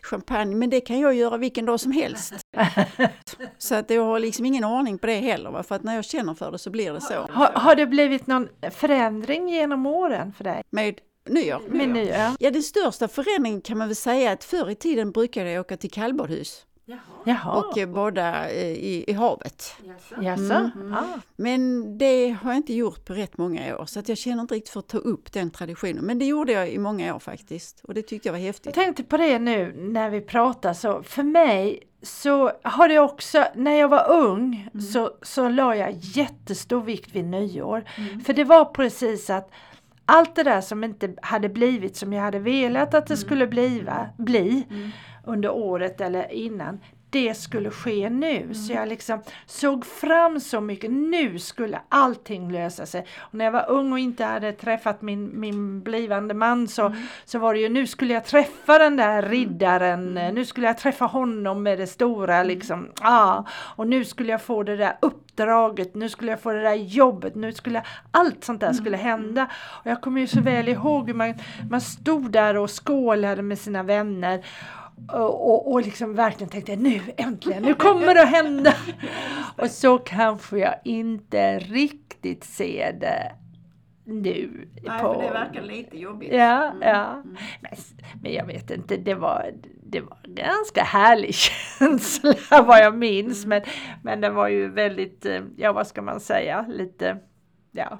champagne, 0.02 0.54
men 0.56 0.70
det 0.70 0.80
kan 0.80 1.00
jag 1.00 1.14
göra 1.14 1.36
vilken 1.36 1.66
dag 1.66 1.80
som 1.80 1.92
helst. 1.92 2.34
Så 3.58 3.74
att 3.74 3.90
jag 3.90 4.04
har 4.04 4.18
liksom 4.20 4.46
ingen 4.46 4.64
ordning 4.64 4.98
på 4.98 5.06
det 5.06 5.14
heller, 5.14 5.50
va? 5.50 5.62
för 5.62 5.74
att 5.74 5.82
när 5.82 5.94
jag 5.94 6.04
känner 6.04 6.34
för 6.34 6.52
det 6.52 6.58
så 6.58 6.70
blir 6.70 6.92
det 6.92 7.00
så. 7.00 7.14
Har, 7.30 7.52
har 7.54 7.74
det 7.76 7.86
blivit 7.86 8.26
någon 8.26 8.48
förändring 8.70 9.48
genom 9.48 9.86
åren 9.86 10.32
för 10.32 10.44
dig? 10.44 10.62
Med 10.70 11.00
nyår. 11.28 11.62
Med 11.68 11.88
nyår? 11.88 12.16
Ja, 12.38 12.50
den 12.50 12.62
största 12.62 13.08
förändringen 13.08 13.60
kan 13.60 13.78
man 13.78 13.88
väl 13.88 13.96
säga 13.96 14.32
att 14.32 14.44
förr 14.44 14.70
i 14.70 14.74
tiden 14.74 15.12
brukade 15.12 15.50
jag 15.50 15.60
åka 15.60 15.76
till 15.76 15.90
kallbadhus. 15.90 16.66
Jaha. 17.24 17.58
och 17.58 17.78
eh, 17.78 17.88
bada 17.88 18.50
eh, 18.50 18.66
i, 18.66 19.04
i 19.06 19.12
havet. 19.12 19.74
Jaså? 20.20 20.54
Mm. 20.54 20.94
Ah. 20.94 21.18
Men 21.36 21.98
det 21.98 22.30
har 22.30 22.50
jag 22.50 22.56
inte 22.56 22.74
gjort 22.74 23.04
på 23.04 23.14
rätt 23.14 23.38
många 23.38 23.76
år 23.76 23.86
så 23.86 23.98
att 24.00 24.08
jag 24.08 24.18
känner 24.18 24.42
inte 24.42 24.54
riktigt 24.54 24.72
för 24.72 24.80
att 24.80 24.88
ta 24.88 24.98
upp 24.98 25.32
den 25.32 25.50
traditionen. 25.50 26.04
Men 26.04 26.18
det 26.18 26.24
gjorde 26.24 26.52
jag 26.52 26.70
i 26.70 26.78
många 26.78 27.14
år 27.14 27.18
faktiskt 27.18 27.80
och 27.84 27.94
det 27.94 28.02
tyckte 28.02 28.28
jag 28.28 28.32
var 28.32 28.38
Jag 28.38 28.46
häftigt. 28.46 28.74
tänkte 28.74 29.02
på 29.02 29.16
det 29.16 29.38
nu 29.38 29.74
när 29.78 30.10
vi 30.10 30.20
pratar 30.20 30.74
så 30.74 31.02
för 31.02 31.22
mig 31.22 31.82
så 32.02 32.52
har 32.62 32.88
det 32.88 32.98
också, 32.98 33.44
när 33.54 33.74
jag 33.74 33.88
var 33.88 34.10
ung 34.10 34.68
så, 34.92 35.10
så 35.22 35.48
la 35.48 35.76
jag 35.76 35.92
jättestor 35.92 36.80
vikt 36.80 37.14
vid 37.14 37.24
nyår. 37.24 37.84
För 38.24 38.32
det 38.32 38.44
var 38.44 38.64
precis 38.64 39.30
att 39.30 39.50
allt 40.06 40.34
det 40.36 40.42
där 40.42 40.60
som 40.60 40.84
inte 40.84 41.14
hade 41.22 41.48
blivit 41.48 41.96
som 41.96 42.12
jag 42.12 42.22
hade 42.22 42.38
velat 42.38 42.94
att 42.94 43.06
det 43.06 43.16
skulle 43.16 43.46
bliva, 43.46 44.08
bli 44.18 44.66
under 45.24 45.50
året 45.50 46.00
eller 46.00 46.32
innan, 46.32 46.78
det 47.12 47.34
skulle 47.34 47.70
ske 47.70 48.10
nu. 48.10 48.54
Så 48.54 48.72
jag 48.72 48.88
liksom 48.88 49.22
såg 49.46 49.86
fram 49.86 50.40
så 50.40 50.60
mycket. 50.60 50.90
Nu 50.90 51.38
skulle 51.38 51.80
allting 51.88 52.52
lösa 52.52 52.86
sig. 52.86 53.06
Och 53.18 53.34
när 53.34 53.44
jag 53.44 53.52
var 53.52 53.70
ung 53.70 53.92
och 53.92 53.98
inte 53.98 54.24
hade 54.24 54.52
träffat 54.52 55.02
min, 55.02 55.40
min 55.40 55.82
blivande 55.82 56.34
man 56.34 56.68
så, 56.68 56.94
så 57.24 57.38
var 57.38 57.54
det 57.54 57.60
ju 57.60 57.68
nu 57.68 57.86
skulle 57.86 58.14
jag 58.14 58.24
träffa 58.24 58.78
den 58.78 58.96
där 58.96 59.22
riddaren. 59.22 60.14
Nu 60.14 60.44
skulle 60.44 60.66
jag 60.66 60.78
träffa 60.78 61.04
honom 61.04 61.62
med 61.62 61.78
det 61.78 61.86
stora 61.86 62.42
liksom. 62.42 62.88
Ah, 63.00 63.44
och 63.76 63.86
nu 63.86 64.04
skulle 64.04 64.32
jag 64.32 64.42
få 64.42 64.62
det 64.62 64.76
där 64.76 64.96
uppdraget. 65.00 65.94
Nu 65.94 66.08
skulle 66.08 66.30
jag 66.30 66.40
få 66.40 66.52
det 66.52 66.62
där 66.62 66.74
jobbet. 66.74 67.34
Nu 67.34 67.52
skulle 67.52 67.78
jag, 67.78 67.86
allt 68.10 68.44
sånt 68.44 68.60
där 68.60 68.72
skulle 68.72 68.96
hända. 68.96 69.48
Och 69.54 69.90
jag 69.90 70.00
kommer 70.00 70.20
ju 70.20 70.26
så 70.26 70.40
väl 70.40 70.68
ihåg 70.68 71.06
hur 71.06 71.14
man, 71.14 71.34
man 71.70 71.80
stod 71.80 72.30
där 72.30 72.56
och 72.56 72.70
skålade 72.70 73.42
med 73.42 73.58
sina 73.58 73.82
vänner. 73.82 74.44
Och, 75.12 75.72
och, 75.72 75.82
liksom 75.82 76.14
verkligen 76.14 76.50
tänkte 76.50 76.76
nu 76.76 77.00
äntligen, 77.16 77.62
nu 77.62 77.74
kommer 77.74 78.14
det 78.14 78.22
att 78.22 78.28
hända. 78.28 78.74
Och 79.58 79.70
så 79.70 79.98
kanske 79.98 80.58
jag 80.58 80.74
inte 80.84 81.58
riktigt 81.58 82.44
ser 82.44 82.92
det 82.92 83.32
nu. 84.04 84.68
på, 85.00 85.32
lite 85.62 85.98
jobbigt. 85.98 86.32
Ja, 86.32 86.72
ja. 86.80 87.22
Men, 87.60 87.72
men 88.22 88.32
jag 88.32 88.46
vet 88.46 88.70
inte, 88.70 88.96
det 88.96 89.14
var, 89.14 89.52
det 89.82 90.00
var 90.00 90.18
en 90.22 90.34
ganska 90.34 90.82
härlig 90.82 91.34
känsla 91.78 92.62
vad 92.62 92.78
jag 92.78 92.98
minns. 92.98 93.46
Men, 93.46 93.62
men 94.02 94.20
den 94.20 94.34
var 94.34 94.48
ju 94.48 94.68
väldigt, 94.68 95.26
eh, 95.26 95.40
ja 95.56 95.72
vad 95.72 95.86
ska 95.86 96.02
man 96.02 96.20
säga, 96.20 96.66
lite, 96.68 97.18
ja, 97.72 97.98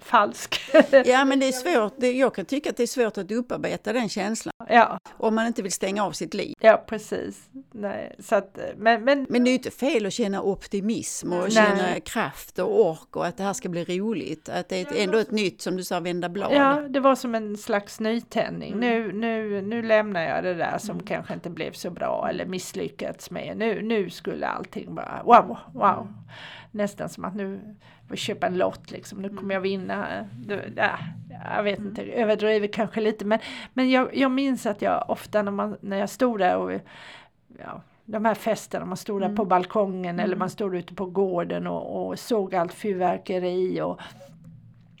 falsk. 0.00 0.60
Ja 1.04 1.24
men 1.24 1.40
det 1.40 1.48
är 1.48 1.52
svårt, 1.52 2.02
jag 2.02 2.34
kan 2.34 2.44
tycka 2.44 2.70
att 2.70 2.76
det 2.76 2.82
är 2.82 2.86
svårt 2.86 3.18
att 3.18 3.30
upparbeta 3.32 3.92
den 3.92 4.08
känslan 4.08 4.52
ja, 4.68 4.98
om 5.16 5.34
man 5.34 5.46
inte 5.46 5.62
vill 5.62 5.72
stänga 5.72 6.04
av 6.04 6.12
sitt 6.12 6.34
liv. 6.34 6.54
ja 6.60 6.84
precis. 6.86 7.48
Nej, 7.72 8.16
så 8.18 8.34
att, 8.34 8.58
men, 8.76 9.04
men, 9.04 9.26
Men 9.28 9.44
det 9.44 9.48
är 9.48 9.52
ju 9.52 9.56
inte 9.56 9.70
fel 9.70 10.06
att 10.06 10.12
känna 10.12 10.42
optimism 10.42 11.32
och 11.32 11.42
Nej. 11.42 11.50
känna 11.50 12.00
kraft 12.00 12.58
och 12.58 12.80
ork 12.80 13.16
och 13.16 13.26
att 13.26 13.36
det 13.36 13.42
här 13.42 13.52
ska 13.52 13.68
bli 13.68 13.84
roligt. 13.84 14.48
Att 14.48 14.68
det 14.68 14.76
är 14.76 14.82
ett, 14.82 14.96
ändå 14.96 15.18
ett 15.18 15.30
nytt, 15.30 15.62
som 15.62 15.76
du 15.76 15.84
sa, 15.84 16.00
vända 16.00 16.28
blad. 16.28 16.52
Ja, 16.52 16.82
det 16.88 17.00
var 17.00 17.14
som 17.14 17.34
en 17.34 17.56
slags 17.56 18.00
nytändning. 18.00 18.76
Nu, 18.76 19.12
nu, 19.12 19.62
nu 19.62 19.82
lämnar 19.82 20.22
jag 20.22 20.44
det 20.44 20.54
där 20.54 20.78
som 20.78 21.02
kanske 21.02 21.34
inte 21.34 21.50
blev 21.50 21.72
så 21.72 21.90
bra 21.90 22.28
eller 22.30 22.46
misslyckats 22.46 23.30
med. 23.30 23.56
Nu, 23.56 23.82
nu 23.82 24.10
skulle 24.10 24.46
allting 24.46 24.94
bara 24.94 25.22
wow, 25.24 25.58
wow. 25.74 26.14
Nästan 26.70 27.08
som 27.08 27.24
att 27.24 27.34
nu 27.34 27.60
får 28.08 28.16
köpa 28.16 28.46
en 28.46 28.58
lott 28.58 28.90
liksom. 28.90 29.22
Nu 29.22 29.28
kommer 29.28 29.54
jag 29.54 29.60
vinna. 29.60 30.26
Ja, 30.76 30.98
jag 31.56 31.62
vet 31.62 31.78
inte, 31.78 32.02
överdriver 32.02 32.68
kanske 32.68 33.00
lite. 33.00 33.24
Men, 33.24 33.38
men 33.74 33.90
jag, 33.90 34.16
jag 34.16 34.30
minns 34.30 34.66
att 34.66 34.82
jag 34.82 35.04
ofta 35.08 35.42
när, 35.42 35.52
man, 35.52 35.76
när 35.80 35.96
jag 35.96 36.10
stod 36.10 36.38
där 36.38 36.56
och 36.56 36.72
ja, 37.58 37.82
de 38.04 38.24
här 38.24 38.34
festerna, 38.34 38.84
man 38.84 38.96
stod 38.96 39.20
där 39.20 39.36
på 39.36 39.44
balkongen 39.44 40.20
eller 40.20 40.36
man 40.36 40.50
stod 40.50 40.76
ute 40.76 40.94
på 40.94 41.06
gården 41.06 41.66
och, 41.66 42.08
och 42.08 42.18
såg 42.18 42.54
allt 42.54 42.72
fyrverkeri 42.72 43.80
och 43.80 44.00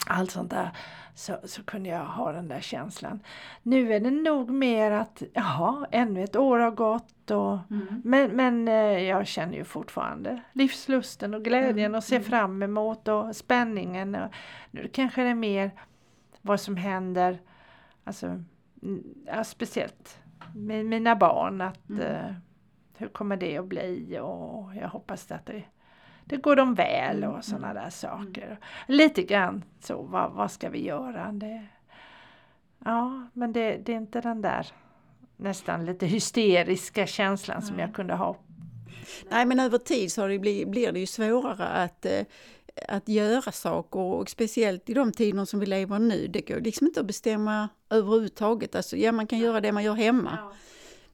allt 0.06 0.30
sånt 0.30 0.50
där. 0.50 0.70
Så, 1.14 1.36
så 1.44 1.62
kunde 1.62 1.88
jag 1.88 2.04
ha 2.04 2.32
den 2.32 2.48
där 2.48 2.60
känslan. 2.60 3.20
Nu 3.62 3.92
är 3.92 4.00
det 4.00 4.10
nog 4.10 4.50
mer 4.50 4.90
att, 4.90 5.22
jaha, 5.32 5.86
ännu 5.90 6.24
ett 6.24 6.36
år 6.36 6.58
har 6.58 6.70
gått. 6.70 7.30
Och, 7.30 7.58
Men, 8.04 8.30
men 8.30 8.68
eh, 8.68 8.98
jag 8.98 9.26
känner 9.26 9.54
ju 9.54 9.64
fortfarande 9.64 10.42
livslusten 10.52 11.34
och 11.34 11.44
glädjen 11.44 11.94
och 11.94 12.04
ser 12.04 12.20
fram 12.20 12.62
emot 12.62 13.08
och 13.08 13.36
spänningen. 13.36 14.14
Och, 14.14 14.34
nu 14.70 14.88
kanske 14.92 15.22
det 15.22 15.28
är 15.28 15.34
mer 15.34 15.70
vad 16.42 16.60
som 16.60 16.76
händer, 16.76 17.38
alltså, 18.04 18.26
mm, 18.82 19.04
ja, 19.26 19.44
speciellt 19.44 20.18
med 20.54 20.86
mina 20.86 21.16
barn. 21.16 21.60
Att, 21.60 21.90
eh, 21.90 22.34
hur 22.96 23.08
kommer 23.08 23.36
det 23.36 23.58
att 23.58 23.66
bli? 23.66 24.18
Och 24.22 24.74
jag 24.74 24.88
hoppas 24.88 25.32
att 25.32 25.46
det 25.46 25.62
det 26.30 26.36
går 26.36 26.56
dem 26.56 26.74
väl 26.74 27.24
och 27.24 27.44
sådana 27.44 27.74
där 27.74 27.90
saker. 27.90 28.58
Lite 28.86 29.22
grann 29.22 29.64
så, 29.80 30.02
vad, 30.02 30.32
vad 30.32 30.50
ska 30.50 30.68
vi 30.68 30.84
göra? 30.84 31.32
Det, 31.32 31.66
ja, 32.84 33.26
men 33.32 33.52
det, 33.52 33.76
det 33.76 33.92
är 33.92 33.96
inte 33.96 34.20
den 34.20 34.42
där 34.42 34.66
nästan 35.36 35.84
lite 35.86 36.06
hysteriska 36.06 37.06
känslan 37.06 37.62
som 37.62 37.78
jag 37.78 37.94
kunde 37.94 38.14
ha. 38.14 38.36
Nej 39.30 39.46
men 39.46 39.60
över 39.60 39.78
tid 39.78 40.12
så 40.12 40.26
det 40.26 40.38
bli, 40.38 40.66
blir 40.66 40.92
det 40.92 41.00
ju 41.00 41.06
svårare 41.06 41.66
att, 41.66 42.06
eh, 42.06 42.24
att 42.88 43.08
göra 43.08 43.52
saker 43.52 44.00
och 44.00 44.30
speciellt 44.30 44.90
i 44.90 44.94
de 44.94 45.12
tider 45.12 45.44
som 45.44 45.60
vi 45.60 45.66
lever 45.66 45.98
nu. 45.98 46.26
Det 46.26 46.40
går 46.40 46.60
liksom 46.60 46.86
inte 46.86 47.00
att 47.00 47.06
bestämma 47.06 47.68
överhuvudtaget. 47.90 48.74
Alltså, 48.74 48.96
ja 48.96 49.12
man 49.12 49.26
kan 49.26 49.38
göra 49.38 49.60
det 49.60 49.72
man 49.72 49.84
gör 49.84 49.94
hemma. 49.94 50.38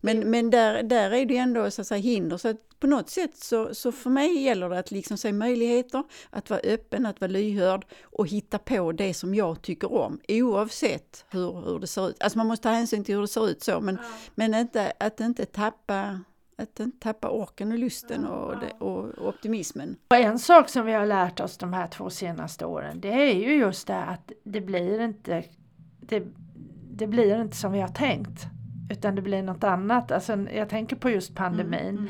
Men, 0.00 0.30
men 0.30 0.50
där, 0.50 0.82
där 0.82 1.10
är 1.10 1.26
det 1.26 1.34
ju 1.34 1.40
ändå 1.40 1.70
så 1.70 1.80
att 1.80 1.86
säga, 1.86 2.00
hinder. 2.00 2.36
Så 2.36 2.48
att 2.48 2.66
på 2.80 2.86
något 2.86 3.10
sätt 3.10 3.36
så, 3.36 3.74
så 3.74 3.92
för 3.92 4.10
mig 4.10 4.42
gäller 4.42 4.68
det 4.68 4.78
att 4.78 4.90
liksom 4.90 5.18
se 5.18 5.32
möjligheter, 5.32 6.04
att 6.30 6.50
vara 6.50 6.60
öppen, 6.60 7.06
att 7.06 7.20
vara 7.20 7.30
lyhörd 7.30 7.86
och 8.02 8.28
hitta 8.28 8.58
på 8.58 8.92
det 8.92 9.14
som 9.14 9.34
jag 9.34 9.62
tycker 9.62 9.92
om 9.92 10.20
oavsett 10.28 11.24
hur, 11.30 11.60
hur 11.66 11.78
det 11.78 11.86
ser 11.86 12.08
ut. 12.08 12.22
Alltså 12.22 12.38
man 12.38 12.46
måste 12.46 12.62
ta 12.62 12.68
hänsyn 12.68 13.04
till 13.04 13.14
hur 13.14 13.22
det 13.22 13.28
ser 13.28 13.48
ut 13.48 13.62
så 13.62 13.80
men, 13.80 13.98
men 14.34 14.54
inte, 14.54 14.92
att 15.00 15.20
inte 15.20 15.44
tappa 15.44 16.20
att 16.58 16.80
inte 16.80 16.98
tappa 17.00 17.30
orken 17.30 17.72
och 17.72 17.78
lusten 17.78 18.26
och, 18.26 18.54
det, 18.60 18.84
och 18.84 19.28
optimismen. 19.28 19.96
Och 20.08 20.16
en 20.16 20.38
sak 20.38 20.68
som 20.68 20.86
vi 20.86 20.92
har 20.92 21.06
lärt 21.06 21.40
oss 21.40 21.56
de 21.58 21.72
här 21.72 21.86
två 21.86 22.10
senaste 22.10 22.66
åren 22.66 23.00
det 23.00 23.12
är 23.12 23.34
ju 23.34 23.54
just 23.54 23.86
det 23.86 24.04
att 24.04 24.32
det 24.44 24.60
blir 24.60 25.00
inte 25.00 25.44
det, 26.00 26.22
det 26.90 27.06
blir 27.06 27.40
inte 27.40 27.56
som 27.56 27.72
vi 27.72 27.80
har 27.80 27.88
tänkt. 27.88 28.46
Utan 28.90 29.14
det 29.14 29.22
blir 29.22 29.42
något 29.42 29.64
annat. 29.64 30.12
Alltså, 30.12 30.46
jag 30.54 30.68
tänker 30.68 30.96
på 30.96 31.10
just 31.10 31.34
pandemin. 31.34 32.08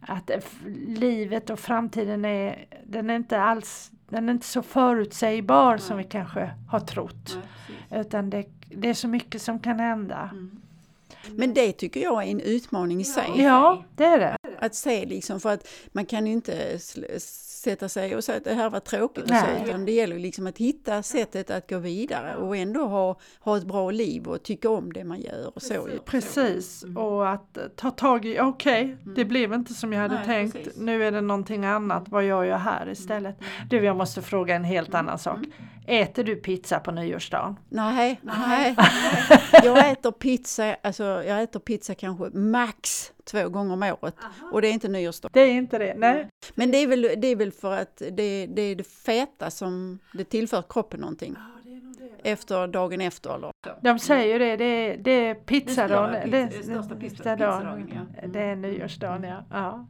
Att 0.00 0.30
f- 0.30 0.60
livet 0.86 1.50
och 1.50 1.58
framtiden 1.60 2.24
är, 2.24 2.64
den 2.86 3.10
är 3.10 3.16
inte 3.16 3.40
alls 3.40 3.90
den 4.08 4.28
är 4.28 4.32
inte 4.32 4.46
så 4.46 4.62
förutsägbar 4.62 5.76
som 5.76 5.96
vi 5.98 6.04
kanske 6.04 6.50
har 6.70 6.80
trott. 6.80 7.38
Utan 7.90 8.30
det, 8.30 8.44
det 8.68 8.88
är 8.88 8.94
så 8.94 9.08
mycket 9.08 9.42
som 9.42 9.58
kan 9.58 9.80
hända. 9.80 10.30
Men 11.30 11.54
det 11.54 11.72
tycker 11.72 12.00
jag 12.02 12.22
är 12.24 12.26
en 12.30 12.40
utmaning 12.40 13.00
i 13.00 13.04
sig. 13.04 13.24
Ja, 13.36 13.84
det 13.96 14.04
är 14.04 14.18
det. 14.18 14.36
Att 14.58 14.74
se 14.74 15.06
liksom, 15.06 15.40
för 15.40 15.52
att 15.52 15.68
man 15.92 16.06
kan 16.06 16.26
ju 16.26 16.32
inte 16.32 16.76
sl- 16.76 17.18
sätta 17.62 17.88
sig 17.88 18.16
och 18.16 18.24
säga 18.24 18.38
att 18.38 18.44
det 18.44 18.54
här 18.54 18.70
var 18.70 18.80
tråkigt. 18.80 19.24
och. 19.24 19.36
Så, 19.36 19.46
utan 19.64 19.84
det 19.84 19.92
gäller 19.92 20.18
liksom 20.18 20.46
att 20.46 20.58
hitta 20.58 21.02
sättet 21.02 21.50
att 21.50 21.70
gå 21.70 21.78
vidare 21.78 22.36
och 22.36 22.56
ändå 22.56 22.86
ha, 22.86 23.18
ha 23.40 23.56
ett 23.56 23.66
bra 23.66 23.90
liv 23.90 24.26
och 24.26 24.42
tycka 24.42 24.70
om 24.70 24.92
det 24.92 25.04
man 25.04 25.20
gör. 25.20 25.52
Och 25.54 25.62
så. 25.62 25.88
Precis, 26.04 26.84
och 26.96 27.30
att 27.30 27.56
eh, 27.56 27.62
ta 27.76 27.90
tag 27.90 28.24
i, 28.24 28.40
okej, 28.40 28.96
det 29.16 29.24
blev 29.24 29.52
inte 29.52 29.74
som 29.74 29.92
jag 29.92 30.00
hade 30.00 30.14
Nej, 30.14 30.24
tänkt, 30.26 30.52
precis. 30.52 30.80
nu 30.80 31.04
är 31.04 31.12
det 31.12 31.20
någonting 31.20 31.64
annat, 31.64 32.08
vad 32.08 32.24
gör 32.24 32.44
jag 32.44 32.58
här 32.58 32.88
istället? 32.90 33.36
Du, 33.70 33.84
jag 33.84 33.96
måste 33.96 34.22
fråga 34.22 34.54
en 34.54 34.64
helt 34.64 34.94
annan 34.94 35.18
sak. 35.18 35.38
Äter 35.86 36.24
du 36.24 36.36
pizza 36.36 36.80
på 36.80 36.90
nyårsdagen? 36.90 37.58
Nej, 37.68 38.20
nej. 38.22 38.76
Jag 39.64 39.90
äter 39.90 40.10
pizza, 40.10 40.76
alltså 40.82 41.04
jag 41.04 41.42
äter 41.42 41.60
pizza 41.60 41.94
kanske 41.94 42.38
max 42.38 43.12
två 43.24 43.48
gånger 43.48 43.72
om 43.72 43.82
året. 43.82 44.14
Och 44.52 44.62
det 44.62 44.68
är 44.68 44.72
inte 44.72 44.88
nyårsdag. 44.88 45.28
Det 45.32 45.40
är 45.40 45.52
inte 45.52 45.78
det, 45.78 45.94
nej. 45.96 46.28
Men 46.54 46.70
det 46.70 46.78
är 46.78 46.86
väl, 46.86 47.02
det 47.02 47.26
är 47.26 47.36
väl 47.36 47.52
för 47.52 47.72
att 47.72 47.96
det, 47.96 48.46
det 48.46 48.62
är 48.62 48.76
det 48.76 48.84
feta 48.84 49.50
som 49.50 49.98
det 50.12 50.24
tillför 50.24 50.62
kroppen 50.68 51.00
någonting. 51.00 51.36
Efter 52.24 52.66
dagen 52.66 53.00
efter 53.00 53.34
eller. 53.34 53.52
De 53.80 53.98
säger 53.98 54.32
ju 54.32 54.38
det, 54.38 54.56
det 54.56 54.64
är, 54.64 54.96
det 54.96 55.10
är 55.28 55.34
pizzadagen. 55.34 56.30
Det 56.30 56.38
är 56.38 56.46
Det, 56.46 56.56
pizza- 56.56 56.62
största 56.62 56.94
pizza- 56.94 57.10
pizzadagen. 57.16 57.90
ja. 58.22 58.28
Det 58.28 58.40
är 58.40 58.56
nyårsdagen, 58.56 59.22
ja. 59.24 59.44
ja. 59.50 59.86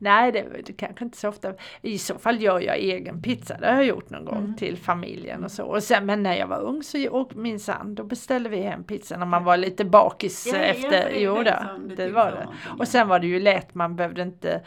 Nej, 0.00 0.32
det, 0.32 0.44
det 0.66 0.72
kanske 0.72 1.04
inte 1.04 1.18
så 1.18 1.28
ofta. 1.28 1.52
I 1.82 1.98
så 1.98 2.18
fall 2.18 2.42
gör 2.42 2.60
jag 2.60 2.76
egen 2.78 3.22
pizza. 3.22 3.56
Det 3.60 3.66
har 3.66 3.74
jag 3.74 3.84
gjort 3.84 4.10
någon 4.10 4.24
gång 4.24 4.54
till 4.58 4.76
familjen 4.76 5.44
och 5.44 5.50
så. 5.50 5.64
Och 5.64 5.82
sen, 5.82 6.06
men 6.06 6.22
när 6.22 6.36
jag 6.36 6.46
var 6.46 6.60
ung 6.60 6.82
så 6.82 7.10
och 7.10 7.36
minsann, 7.36 7.94
då 7.94 8.04
beställde 8.04 8.48
vi 8.48 8.60
hem 8.60 8.84
pizza 8.84 9.16
när 9.16 9.26
man 9.26 9.44
var 9.44 9.56
lite 9.56 9.84
bakis 9.84 10.46
Ja, 10.52 10.56
efter. 10.58 10.90
det 10.90 11.20
jo 11.20 11.34
det 11.42 11.66
då, 11.76 11.88
det 11.88 11.94
det 11.94 12.10
var 12.10 12.30
det. 12.30 12.48
Och 12.78 12.88
sen 12.88 13.08
var 13.08 13.18
det 13.18 13.26
ju 13.26 13.40
lätt, 13.40 13.74
man 13.74 13.96
behövde 13.96 14.22
inte 14.22 14.60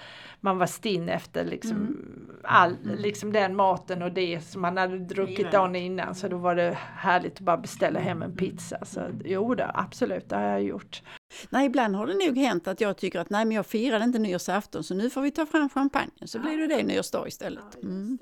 man 0.44 0.58
var 0.58 0.66
stinn 0.66 1.10
efter 1.10 1.46
liksom, 1.46 1.98
all, 2.44 2.76
liksom 2.98 3.34
den 3.34 3.56
maten 3.56 4.02
och 4.02 4.12
det 4.12 4.42
som 4.42 4.62
man 4.62 4.78
hade 4.78 4.98
druckit 5.00 5.52
dagen 5.52 5.76
innan 5.76 6.16
så 6.16 6.28
då 6.28 6.38
var 6.38 6.56
det 6.56 6.78
härligt 7.02 7.34
att 7.34 7.40
bara 7.40 7.58
beställa 7.58 8.00
hem 8.00 8.22
en 8.22 8.36
pizza. 8.36 8.86
Så 8.86 9.02
jo 9.26 9.56
då, 9.56 9.72
absolut, 9.74 10.30
det 10.30 10.36
har 10.36 10.44
jag 10.44 10.64
gjort. 10.64 11.02
Nej, 11.50 11.66
ibland 11.66 11.96
har 11.96 12.08
det 12.08 12.28
nog 12.28 12.38
hänt 12.38 12.68
att 12.68 12.82
jag 12.82 12.98
tycker 12.98 13.20
att 13.20 13.30
nej, 13.30 13.46
men 13.46 13.56
jag 13.56 13.66
firade 13.66 14.04
inte 14.04 14.20
nyårsafton 14.20 14.84
så 14.84 14.94
nu 14.94 15.10
får 15.10 15.22
vi 15.22 15.32
ta 15.32 15.46
fram 15.46 15.70
champagne. 15.70 16.28
Så 16.28 16.40
blir 16.40 16.58
det 16.58 16.68
det 16.68 16.84
nyårsdag 16.84 17.28
istället. 17.28 17.84
Mm. 17.84 18.18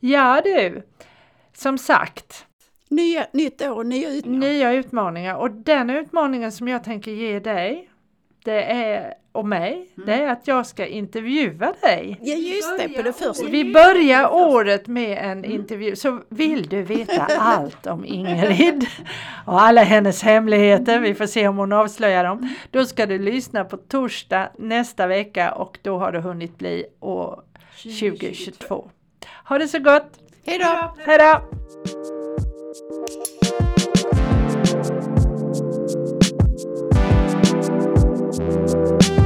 Ja 0.00 0.40
du, 0.44 0.82
som 1.52 1.78
sagt. 1.78 2.46
Nya, 2.88 3.26
nytt 3.32 3.62
år 3.62 3.76
och 3.76 3.86
nya 3.86 4.10
utmaningar. 4.10 4.48
Nya 4.48 4.72
utmaningar 4.72 5.34
och 5.36 5.50
den 5.50 5.90
utmaningen 5.90 6.52
som 6.52 6.68
jag 6.68 6.84
tänker 6.84 7.10
ge 7.10 7.40
dig 7.40 7.90
det 8.44 8.62
är, 8.62 9.14
och 9.32 9.46
mig, 9.48 9.72
mm. 9.72 10.06
det 10.06 10.14
är 10.14 10.28
att 10.28 10.48
jag 10.48 10.66
ska 10.66 10.86
intervjua 10.86 11.74
dig. 11.82 12.18
Ja 12.22 12.34
just 12.34 12.78
det, 12.78 12.88
på 12.88 13.02
det 13.02 13.12
första. 13.12 13.46
Vi 13.46 13.72
börjar 13.72 14.32
året 14.32 14.86
med 14.86 15.18
en 15.18 15.38
mm. 15.38 15.50
intervju. 15.50 15.96
Så 15.96 16.20
vill 16.28 16.68
du 16.68 16.82
veta 16.82 17.26
allt 17.38 17.86
om 17.86 18.04
Ingrid 18.04 18.86
och 19.46 19.62
alla 19.62 19.82
hennes 19.82 20.22
hemligheter, 20.22 20.98
vi 20.98 21.14
får 21.14 21.26
se 21.26 21.48
om 21.48 21.56
hon 21.56 21.72
avslöjar 21.72 22.24
dem. 22.24 22.54
Då 22.70 22.84
ska 22.84 23.06
du 23.06 23.18
lyssna 23.18 23.64
på 23.64 23.76
torsdag 23.76 24.50
nästa 24.58 25.06
vecka 25.06 25.52
och 25.52 25.78
då 25.82 25.98
har 25.98 26.12
det 26.12 26.20
hunnit 26.20 26.58
bli 26.58 26.86
år 27.00 27.42
2022. 27.82 28.90
Ha 29.44 29.58
det 29.58 29.68
så 29.68 29.78
gott! 29.78 30.18
Hejdå! 30.46 30.64
Hejdå! 31.06 31.40
Hejdå. 38.76 39.19